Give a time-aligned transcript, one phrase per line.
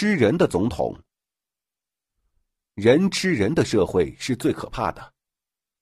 [0.00, 0.98] 吃人的总统。
[2.74, 5.12] 人吃人的社会是最可怕的，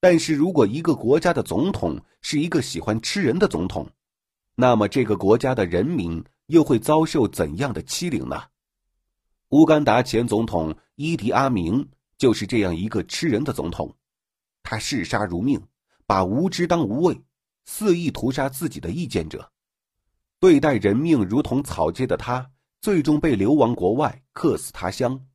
[0.00, 3.88] 但是如果一个国家的总统是一个喜欢吃人的总统，
[4.56, 8.42] 那么这个国家的人民又会遭受怎样的欺凌呢？
[9.50, 13.94] 乌干达前总统伊迪阿明就是这样一个吃人的总统，
[14.64, 15.64] 他视杀如命，
[16.06, 17.22] 把无知当无畏，
[17.66, 19.48] 肆意屠杀自己的意见者，
[20.40, 22.50] 对待人命如同草芥的他。
[22.80, 25.26] 最终被流亡国外，客死他乡。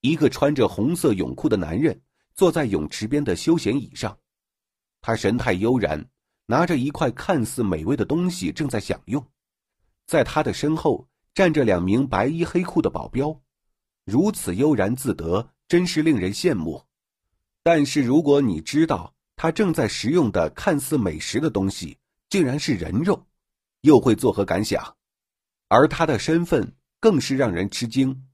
[0.00, 2.00] 一个穿着红色泳裤的男人
[2.34, 4.18] 坐在泳池边的休闲椅上，
[5.00, 6.04] 他神态悠然，
[6.46, 9.24] 拿着一块看似美味的东西正在享用。
[10.06, 13.38] 在他的身后站着两名白衣黑裤的保镖，
[14.04, 16.82] 如此悠然自得，真是令人羡慕。
[17.62, 21.96] 但是如果你知道他正在食用的看似美食的东西
[22.28, 23.24] 竟然是人肉，
[23.82, 24.96] 又会作何感想？
[25.72, 28.26] 而他的身份更是让人吃惊，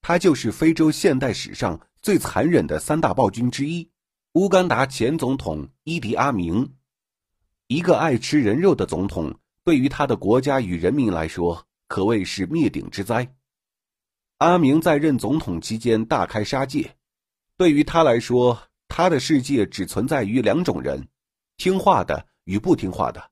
[0.00, 3.86] 他就是非洲现代史上最残忍的三大暴君之一——
[4.32, 6.74] 乌干达前总统伊迪阿明。
[7.66, 13.30] 一个爱吃人肉的总统，对于他的国家与人民来说，可谓是灭顶之灾。
[14.38, 16.96] 阿明在任总统期间大开杀戒，
[17.58, 18.58] 对于他来说，
[18.88, 21.06] 他的世界只存在于两种人：
[21.58, 23.22] 听话的与不听话的，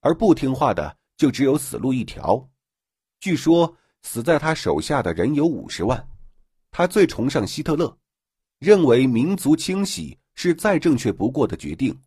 [0.00, 2.50] 而不听话的就只有死路一条。
[3.20, 6.08] 据说死在他手下的人有五十万。
[6.70, 7.96] 他最崇尚希特勒，
[8.58, 11.98] 认为民族清洗是再正确不过的决定。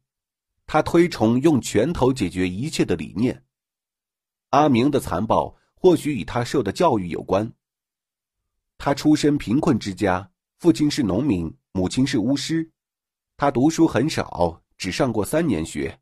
[0.67, 3.43] 他推崇用拳头解决一切的理念。
[4.52, 7.52] 阿明的残暴或许与他受的教育有关。
[8.77, 12.71] 他出身贫困之家，父亲是农民，母亲是巫师。
[13.35, 15.99] 他读书很少，只上过三年学。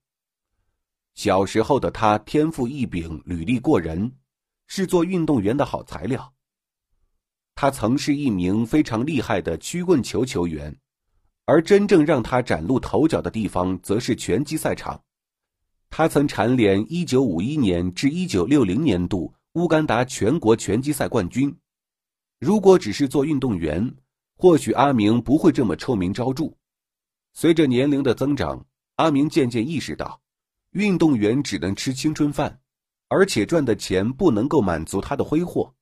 [1.16, 4.11] 小时候的他天赋异禀，履历过人。
[4.68, 6.34] 是做运动员的好材料。
[7.56, 10.78] 他曾是一名非常厉害的曲棍球球员，
[11.46, 15.02] 而真正让他崭露头角的地方，则是拳击赛场。
[15.90, 21.58] 他曾蝉联1951年至1960年度乌干达全国拳击赛冠军。
[22.40, 23.96] 如果只是做运动员，
[24.36, 26.53] 或许阿明不会这么臭名昭著。
[27.34, 28.64] 随着年龄的增长，
[28.97, 30.22] 阿明渐渐意识到，
[30.72, 32.59] 运动员只能吃青春饭。
[33.09, 35.73] 而且赚的钱不能够满足他的挥霍，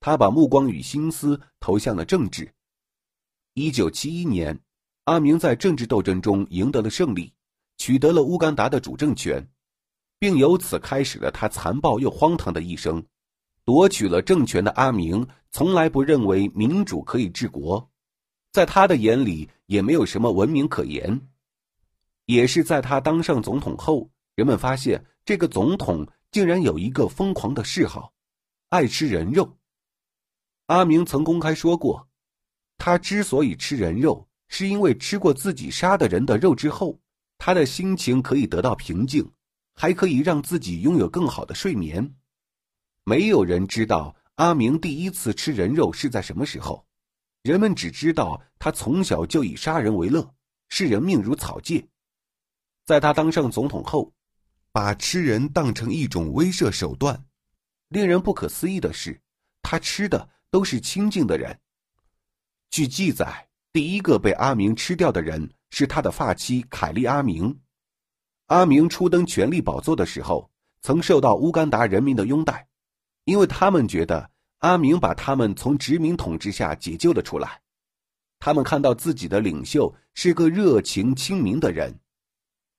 [0.00, 2.52] 他把目光与心思投向了政治。
[3.54, 4.58] 一九七一年，
[5.04, 7.32] 阿明在政治斗争中赢得了胜利，
[7.78, 9.42] 取得了乌干达的主政权，
[10.18, 13.02] 并由此开始了他残暴又荒唐的一生。
[13.64, 17.90] 夺取了政权的阿明从来不认为民主可以治国，
[18.52, 21.20] 在他的眼里也没有什么文明可言。
[22.26, 26.06] 也是在他当上总统后，人们发现这个总统。
[26.30, 28.12] 竟然有一个疯狂的嗜好，
[28.68, 29.56] 爱吃人肉。
[30.66, 32.06] 阿明曾公开说过，
[32.76, 37.00] 他之所以吃人肉，是因为吃过自己杀的人的肉之后，
[37.38, 39.26] 他的心情可以得到平静，
[39.74, 42.14] 还可以让自己拥有更好的睡眠。
[43.04, 46.86] 没有人知道阿明第一次吃人肉是在什么时候，
[47.42, 50.34] 人们只知道他从小就以杀人为乐，
[50.68, 51.88] 视人命如草芥。
[52.84, 54.12] 在他当上总统后。
[54.72, 57.24] 把吃人当成一种威慑手段，
[57.88, 59.20] 令人不可思议的是，
[59.62, 61.58] 他吃的都是亲近的人。
[62.70, 67.58] 据记载，第一个被阿明吃掉的人是他的发妻凯利阿明。
[68.46, 70.50] 阿明初登权力宝座的时候，
[70.82, 72.66] 曾受到乌干达人民的拥戴，
[73.24, 77.60] 因为他们觉得阿明把他们从殖民统治下解救了出来。
[78.38, 81.98] 他们看到自己的领袖是个热情亲民的人。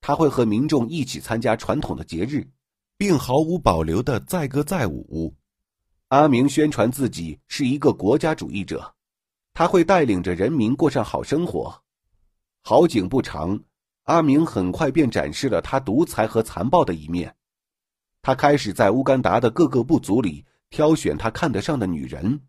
[0.01, 2.47] 他会和民众一起参加传统的节日，
[2.97, 5.35] 并毫无保留的载歌载舞。
[6.07, 8.95] 阿明宣传自己是一个国家主义者，
[9.53, 11.83] 他会带领着人民过上好生活。
[12.61, 13.59] 好景不长，
[14.03, 17.35] 阿明很快便展示了他独裁和残暴的一面。
[18.21, 22.41] 他开始在乌干达的各个部族里挑选他看得上的女人，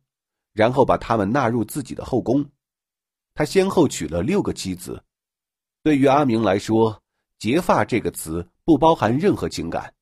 [0.53, 2.45] 然后把她们纳入自己的后宫。
[3.35, 5.05] 他先后娶了六个妻子。
[5.83, 7.01] 对于阿明来说，
[7.41, 9.95] 结发这个词不包含任何情感。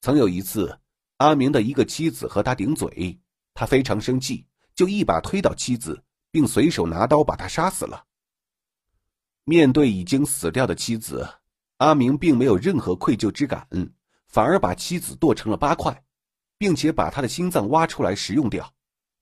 [0.00, 0.80] 曾有一次，
[1.18, 3.20] 阿明的一个妻子和他顶嘴，
[3.52, 8.02] 他非常生气，就一把推倒妻子，并随手拿刀把他杀死了。
[9.44, 11.28] 面对已经死掉的妻子，
[11.76, 13.68] 阿明并没有任何愧疚之感，
[14.26, 16.02] 反而把妻子剁成了八块，
[16.56, 18.72] 并且把他的心脏挖出来食用掉，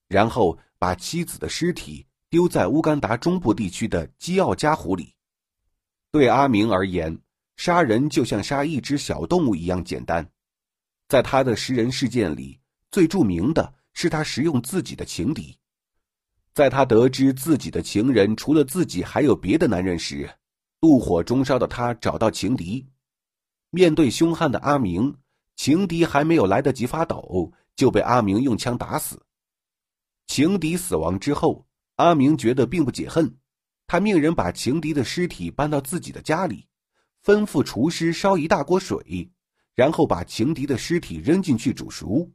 [0.07, 5.13] 然后把妻子的尸体丢在乌干达中部地区的基奥加湖里。
[6.11, 7.19] 对阿明而言，
[7.57, 10.27] 杀人就像杀一只小动物一样简单，
[11.07, 12.59] 在他的食人事件里，
[12.91, 15.57] 最著名的是他食用自己的情敌。
[16.53, 20.29] 在他得知自己的情人除了自己还有别的男人时，
[20.81, 22.87] 怒火中烧的他找到情敌。
[23.71, 25.13] 面对凶悍的阿明，
[25.55, 29.21] 情敌还没有来得及发抖，就被阿明用枪打死。
[30.27, 31.65] 情敌死亡之后，
[31.95, 33.37] 阿明觉得并不解恨，
[33.85, 36.67] 他命人把情敌的尸体搬到自己的家里，
[37.25, 39.27] 吩咐厨师烧一大锅水，
[39.73, 42.31] 然后把情敌的尸体扔进去煮熟。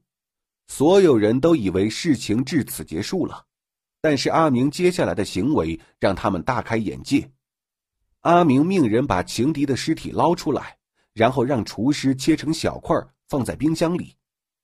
[0.67, 3.47] 所有人都以为事情至此结束了。
[4.01, 7.31] 但是阿明接下来的行为让他们大开眼界。
[8.23, 10.77] 阿明命人把情敌的尸体捞出来，
[11.13, 12.97] 然后让厨师切成小块
[13.29, 14.17] 放在冰箱里，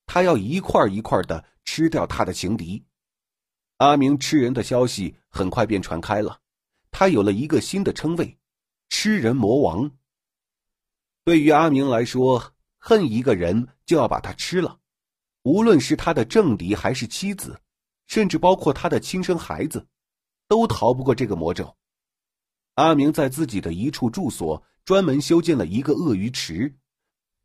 [0.06, 2.84] 他要一块一块的吃掉他的情敌。
[3.76, 6.40] 阿明吃人的消息很快便传开了，
[6.90, 8.36] 他有了一个新的称谓——
[8.90, 9.88] 吃人魔王。
[11.26, 14.78] 对于阿明来说，恨一个人就要把他吃了，
[15.42, 17.60] 无论是他的政敌还是妻子。
[18.06, 19.84] 甚至包括他的亲生孩子，
[20.46, 21.76] 都逃不过这个魔咒。
[22.74, 26.72] 阿明在自己的一处住所专门修建了一个鳄鱼池，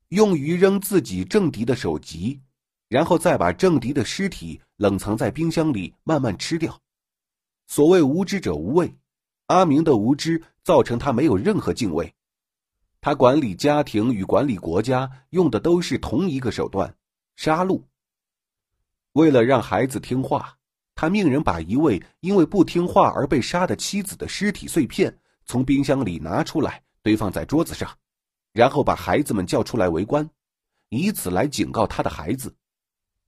[0.10, 2.40] 用于扔自己政敌的首级，
[2.88, 6.80] 然后再把政敌的尸体冷藏在冰箱里慢慢吃掉。
[7.66, 8.96] 所谓无知者无畏，
[9.48, 12.14] 阿明的无知造成他没有任何敬畏。
[13.02, 16.96] 他管理家庭与管理国家用的都是同一个手段——
[17.36, 17.82] 杀戮。
[19.14, 20.56] 为了让孩子听话，
[20.94, 27.90] 他命人把一位因为不听话而被杀的妻子的尸体碎片从冰箱里拿出来，堆放在桌子上，
[28.54, 30.30] 然后把孩子们叫出来围观，
[30.90, 32.56] 以此来警告他的孩子：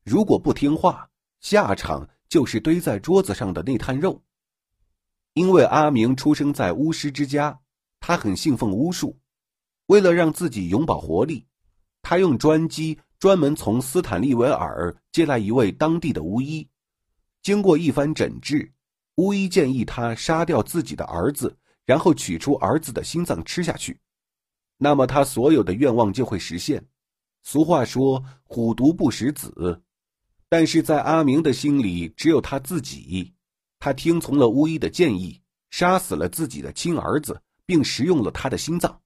[0.04, 1.10] 如果不听话，
[1.40, 4.22] 下场就是堆在桌子上的那摊肉。
[5.34, 7.60] 因为阿明出生在巫师之家，
[8.00, 9.18] 他很信奉巫术。
[9.88, 11.46] 为了让自己永葆活力，
[12.02, 13.00] 他用专机。
[13.20, 16.68] 专门从斯坦利维尔接来一位当地的巫医，
[17.42, 18.70] 经过一番诊治，
[19.16, 23.98] 巫医建议他杀掉自己的儿子，然后取出儿子的心脏吃下去，
[24.78, 26.86] 那么他所有的愿望就会实现。
[27.44, 29.82] 俗话说“虎毒不食子”，
[30.50, 33.34] 但是在阿明的心里只有他自己，
[33.80, 39.00] 他听从了巫医的建议，杀死了自己的亲儿子，并食用了他的心脏。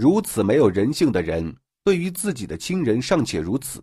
[0.00, 1.56] 如此没有人性的人。
[1.82, 3.82] 对于自己的亲人尚且如此，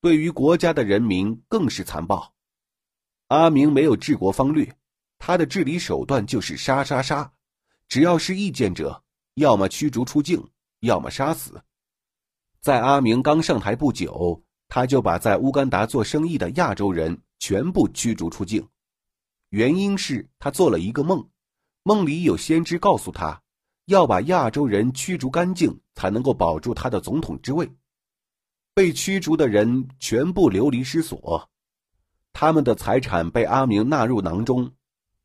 [0.00, 2.32] 对于国家的人民更是残暴。
[3.26, 4.74] 阿明没有治国方略，
[5.18, 7.30] 他的治理手段就是杀杀杀。
[7.86, 9.02] 只要是意见者，
[9.34, 10.42] 要么驱逐出境，
[10.80, 11.60] 要么杀死。
[12.62, 18.66] 在阿明刚上台不久，他就把在乌干达做生意的亚洲人全部驱逐出境。
[19.50, 21.28] 原因是他做了一个梦，
[21.82, 23.42] 梦里有先知告诉他。
[23.86, 27.70] 要把亚洲人驱逐干净，才能够保住他的总统之位。
[28.74, 31.48] 被驱逐的人全部流离失所，
[32.32, 34.70] 他们的财产被阿明纳入囊中，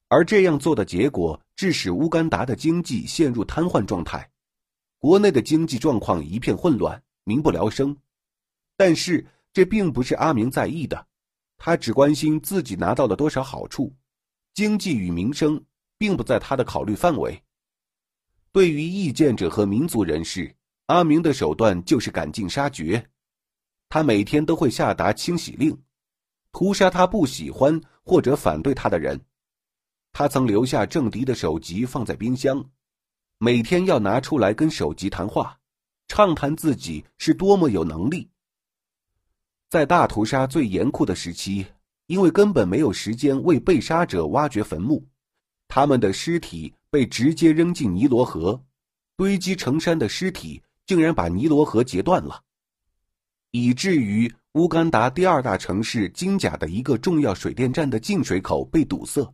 [0.07, 4.29] 而这样做的结果，致使乌干达的经济陷入瘫痪状态，
[4.99, 7.97] 国内的经济状况一片混乱，民不聊生。
[8.77, 11.07] 但是这并不是阿明在意的，
[11.57, 13.91] 他只关心自己拿到了多少好处，
[14.53, 15.61] 经济与民生
[15.97, 17.41] 并不在他的考虑范围。
[18.53, 20.53] 对于意见者和民族人士，
[20.87, 23.09] 阿明的手段就是赶尽杀绝。
[23.87, 25.77] 他每天都会下达清洗令，
[26.51, 29.19] 屠杀他不喜欢或者反对他的人。
[30.11, 32.63] 他曾留下政敌的首级放在冰箱，
[33.37, 35.57] 每天要拿出来跟首级谈话，
[36.09, 38.29] 畅谈自己是多么有能力。
[39.69, 41.65] 在大屠杀最严酷的时期，
[42.07, 45.07] 因为根本没有时间为被杀者挖掘坟墓，
[45.71, 46.73] 他们的尸体。
[46.93, 48.61] 被直接扔进尼罗河，
[49.15, 52.43] 堆积成山的尸体竟然把尼罗河截断了，
[53.51, 59.33] 以至于乌干达第二大城市金甲的一个重要水电站的进水口被堵塞，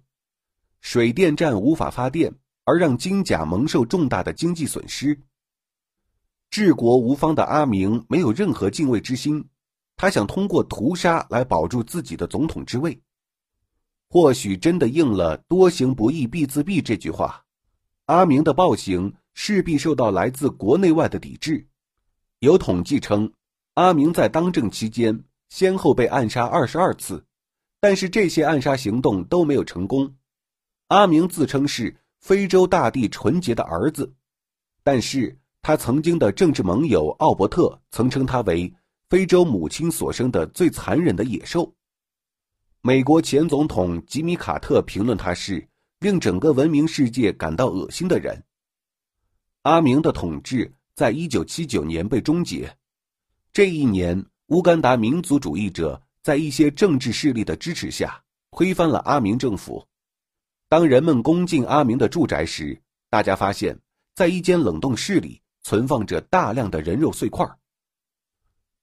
[0.81, 2.31] 水电站无法发电，
[2.63, 5.19] 而让金甲蒙受重大的经济损失。
[6.51, 9.43] 治国无方的阿明没有任何敬畏之心，
[9.95, 13.01] 他想通过屠杀来保住自己的总统之位。
[14.09, 17.43] 或许真的应了“多行不义必自毙”这句话。
[18.05, 21.67] 阿明的暴行势必受到来自国内外的抵制。
[22.39, 23.31] 有统计称，
[23.73, 27.25] 阿明在当政期间先后被暗杀二十二次，
[27.81, 30.15] 但是这些暗杀行动都没有成功。
[30.87, 34.13] 阿明自称是非洲大地纯洁的儿子，
[34.83, 38.73] 但是他曾经的政治盟友奥伯特曾称他为
[39.09, 41.73] 非洲母亲所生的最残忍的野兽。
[42.87, 45.67] 美国前总统吉米·卡特评论他是。
[45.99, 48.41] 令整个文明世界感到恶心的人。
[49.63, 52.71] 阿明的统治在一九七九年被终结。
[53.51, 59.83] 这一年，乌干达民族主义者在一些政治势力的支持下，推翻了阿明政府。
[60.69, 62.79] 当人们攻进阿明的住宅时，
[63.09, 63.77] 大家发现，
[64.13, 67.43] 在一间冷冻室里存放着大量的人肉碎块。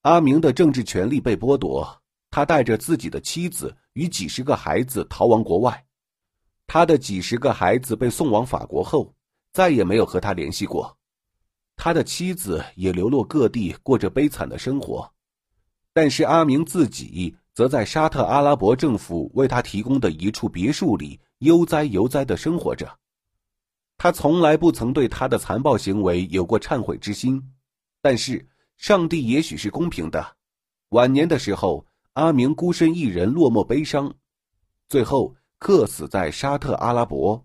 [0.02, 5.84] 阿明的政治权利被剥夺，他带着自己的妻子与几十个孩子逃亡国外。
[6.66, 9.12] 他的几十个孩子被送往法国后，
[9.52, 10.96] 再也没有和他联系过。
[11.76, 15.12] 他的妻子也流落各地，过着悲惨的生活。
[15.92, 22.98] 但是阿明自己则在沙特阿拉伯政府为他提供的一处别墅里悠哉悠哉的生活着。
[23.96, 27.40] 他从来不曾对他的残暴行为有过忏悔之心。
[28.00, 28.44] 但是
[28.76, 30.36] 上帝也许是公平的，
[30.90, 34.14] 晚年的时候，阿明孤身一人，落寞悲伤，
[34.88, 37.44] 最后客死在沙特阿拉伯。